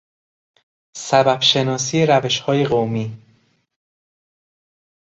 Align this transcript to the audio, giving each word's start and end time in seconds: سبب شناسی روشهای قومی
سبب 0.97 1.39
شناسی 1.41 2.05
روشهای 2.05 2.65
قومی 2.65 3.17